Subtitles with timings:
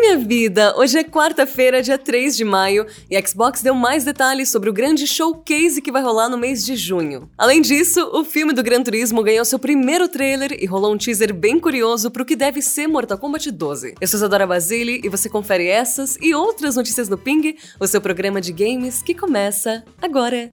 [0.00, 0.74] Minha vida!
[0.76, 4.72] Hoje é quarta-feira, dia 3 de maio, e a Xbox deu mais detalhes sobre o
[4.72, 7.28] grande showcase que vai rolar no mês de junho.
[7.36, 11.34] Além disso, o filme do Gran Turismo ganhou seu primeiro trailer e rolou um teaser
[11.34, 13.94] bem curioso pro que deve ser Mortal Kombat 12.
[14.00, 18.00] Eu sou Isadora Basile e você confere essas e outras notícias no Ping, o seu
[18.00, 20.52] programa de games que começa agora.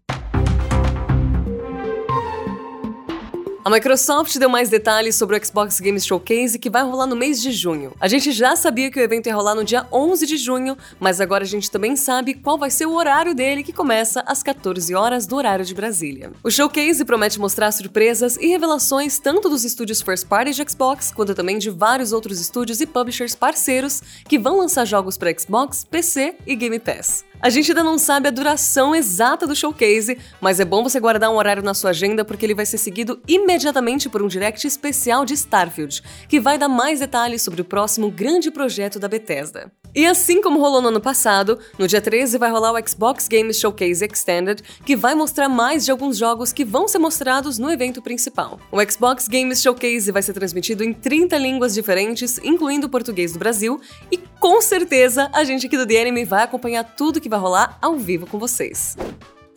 [3.66, 7.42] A Microsoft deu mais detalhes sobre o Xbox Games Showcase que vai rolar no mês
[7.42, 7.96] de junho.
[8.00, 11.20] A gente já sabia que o evento ia rolar no dia 11 de junho, mas
[11.20, 14.94] agora a gente também sabe qual vai ser o horário dele, que começa às 14
[14.94, 16.32] horas do horário de Brasília.
[16.44, 21.34] O Showcase promete mostrar surpresas e revelações tanto dos estúdios first party de Xbox, quanto
[21.34, 26.36] também de vários outros estúdios e publishers parceiros que vão lançar jogos para Xbox, PC
[26.46, 27.26] e Game Pass.
[27.46, 31.30] A gente ainda não sabe a duração exata do showcase, mas é bom você guardar
[31.30, 35.24] um horário na sua agenda porque ele vai ser seguido imediatamente por um direct especial
[35.24, 39.72] de Starfield, que vai dar mais detalhes sobre o próximo grande projeto da Bethesda.
[39.94, 43.60] E assim como rolou no ano passado, no dia 13 vai rolar o Xbox Games
[43.60, 48.02] Showcase Extended, que vai mostrar mais de alguns jogos que vão ser mostrados no evento
[48.02, 48.60] principal.
[48.72, 53.40] O Xbox Games Showcase vai ser transmitido em 30 línguas diferentes, incluindo o português do
[53.40, 53.80] Brasil,
[54.12, 57.78] e com certeza a gente aqui do The Anime vai acompanhar tudo que vai rolar
[57.82, 58.98] ao vivo com vocês.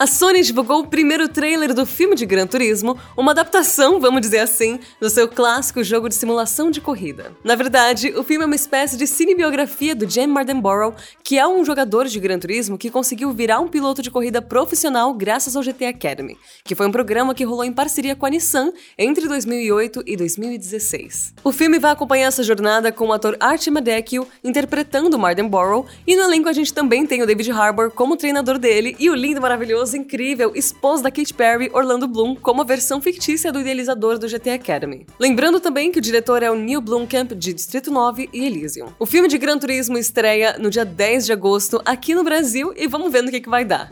[0.01, 4.39] A Sony divulgou o primeiro trailer do filme de Gran Turismo, uma adaptação, vamos dizer
[4.39, 7.33] assim, do seu clássico jogo de simulação de corrida.
[7.43, 11.65] Na verdade, o filme é uma espécie de cinebiografia do Jim Mardenborough, que é um
[11.65, 15.87] jogador de Gran Turismo que conseguiu virar um piloto de corrida profissional graças ao GT
[15.87, 20.17] Academy, que foi um programa que rolou em parceria com a Nissan entre 2008 e
[20.17, 21.35] 2016.
[21.43, 26.23] O filme vai acompanhar essa jornada com o ator Archie Madekio interpretando Mardenborough, e no
[26.23, 29.88] elenco a gente também tem o David Harbour como treinador dele e o lindo maravilhoso
[29.95, 34.51] incrível esposo da Katy Perry, Orlando Bloom, como a versão fictícia do idealizador do GT
[34.51, 35.07] Academy.
[35.19, 38.89] Lembrando também que o diretor é o Neil Blomkamp, de Distrito 9 e Elysium.
[38.99, 42.87] O filme de Gran Turismo estreia no dia 10 de agosto aqui no Brasil e
[42.87, 43.89] vamos ver no que, que vai dar.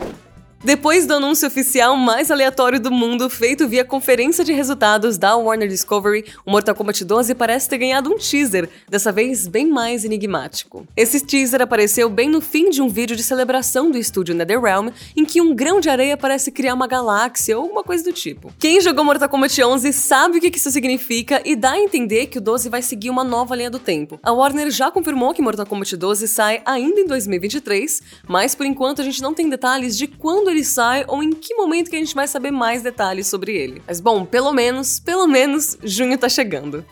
[0.66, 5.68] Depois do anúncio oficial mais aleatório do mundo, feito via conferência de resultados da Warner
[5.68, 10.84] Discovery, o Mortal Kombat 12 parece ter ganhado um teaser, dessa vez bem mais enigmático.
[10.96, 15.24] Esse teaser apareceu bem no fim de um vídeo de celebração do estúdio NetherRealm, em
[15.24, 18.52] que um grão de areia parece criar uma galáxia ou alguma coisa do tipo.
[18.58, 22.38] Quem jogou Mortal Kombat 11 sabe o que isso significa e dá a entender que
[22.38, 24.18] o 12 vai seguir uma nova linha do tempo.
[24.20, 29.00] A Warner já confirmou que Mortal Kombat 12 sai ainda em 2023, mas por enquanto
[29.00, 31.96] a gente não tem detalhes de quando ele ele sai ou em que momento que
[31.96, 33.82] a gente vai saber mais detalhes sobre ele.
[33.86, 36.84] Mas bom, pelo menos, pelo menos, junho tá chegando.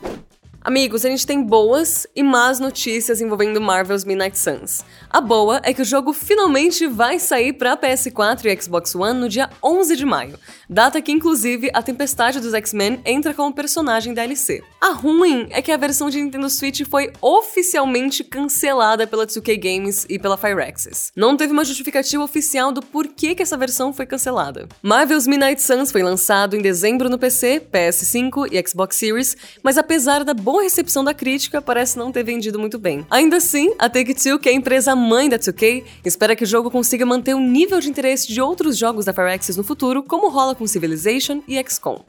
[0.67, 4.83] Amigos, a gente tem boas e más notícias envolvendo Marvel's Midnight Suns.
[5.11, 9.29] A boa é que o jogo finalmente vai sair para PS4 e Xbox One no
[9.29, 14.63] dia 11 de maio, data que inclusive a Tempestade dos X-Men entra como personagem DLC.
[14.81, 20.07] A ruim é que a versão de Nintendo Switch foi oficialmente cancelada pela 2K Games
[20.09, 21.13] e pela Firaxis.
[21.15, 24.67] Não teve uma justificativa oficial do porquê que essa versão foi cancelada.
[24.83, 30.25] Marvel's Midnight Suns foi lançado em dezembro no PC, PS5 e Xbox Series, mas apesar
[30.25, 33.05] da boa boa recepção da crítica, parece não ter vendido muito bem.
[33.11, 36.71] Ainda assim, a Take-Two, que é a empresa mãe da 2K, espera que o jogo
[36.71, 40.55] consiga manter o nível de interesse de outros jogos da Firaxis no futuro, como rola
[40.55, 42.05] com Civilization e XCOM.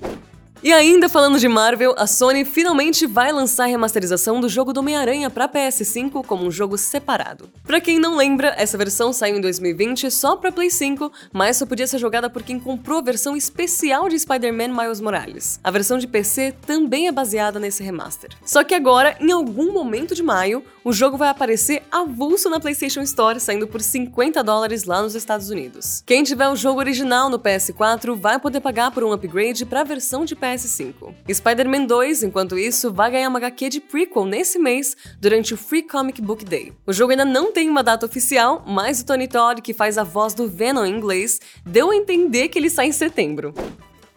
[0.66, 4.80] E ainda falando de Marvel, a Sony finalmente vai lançar a remasterização do jogo do
[4.80, 7.48] Homem-Aranha para PS5 como um jogo separado.
[7.64, 11.68] Para quem não lembra, essa versão saiu em 2020 só para Play 5, mas só
[11.68, 15.60] podia ser jogada por quem comprou a versão especial de Spider-Man Miles Morales.
[15.64, 18.32] A versão de PC também é baseada nesse remaster.
[18.44, 23.02] Só que agora, em algum momento de maio, o jogo vai aparecer avulso na PlayStation
[23.02, 26.02] Store, saindo por 50 dólares lá nos Estados Unidos.
[26.08, 29.84] Quem tiver o jogo original no PS4 vai poder pagar por um upgrade para a
[29.84, 31.14] versão de PS PS5.
[31.32, 35.84] Spider-Man 2, enquanto isso, vai ganhar uma HQ de prequel nesse mês, durante o Free
[35.84, 36.74] Comic Book Day.
[36.86, 40.04] O jogo ainda não tem uma data oficial, mas o Tony Todd, que faz a
[40.04, 43.54] voz do Venom em inglês, deu a entender que ele sai em setembro.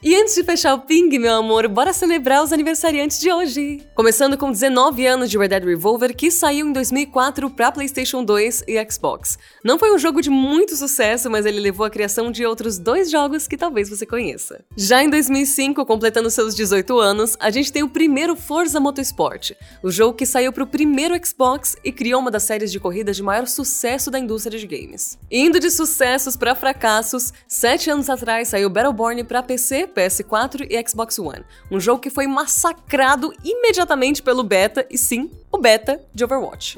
[0.00, 3.82] E antes de fechar o ping, meu amor, bora celebrar os aniversariantes de hoje.
[3.97, 8.62] Começando com 19 anos de Red Dead Revolver, que saiu em 2004 para PlayStation 2
[8.69, 9.37] e Xbox.
[9.64, 13.11] Não foi um jogo de muito sucesso, mas ele levou à criação de outros dois
[13.11, 14.64] jogos que talvez você conheça.
[14.76, 19.50] Já em 2005, completando seus 18 anos, a gente tem o primeiro Forza Motorsport,
[19.82, 23.17] o jogo que saiu para o primeiro Xbox e criou uma das séries de corridas
[23.17, 25.19] de maior sucesso da indústria de games.
[25.28, 29.43] Indo de sucessos para fracassos, sete anos atrás saiu Battleborn para
[29.88, 31.44] PC, PS4 e Xbox One.
[31.70, 36.76] Um jogo que foi massacrado imediatamente pelo beta, e sim, o beta de Overwatch.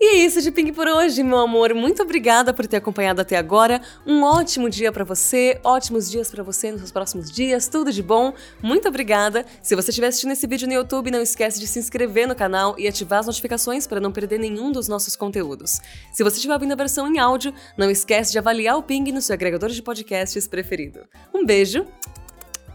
[0.00, 1.72] E é isso de Ping por hoje, meu amor.
[1.72, 3.80] Muito obrigada por ter acompanhado até agora.
[4.06, 8.34] Um ótimo dia para você, ótimos dias para você nos próximos dias, tudo de bom.
[8.60, 9.46] Muito obrigada.
[9.62, 12.74] Se você estiver assistindo esse vídeo no YouTube, não esquece de se inscrever no canal
[12.78, 15.80] e ativar as notificações para não perder nenhum dos nossos conteúdos.
[16.12, 19.22] Se você estiver ouvindo a versão em áudio, não esquece de avaliar o Ping no
[19.22, 21.00] seu agregador de podcasts preferido.
[21.32, 21.86] Um beijo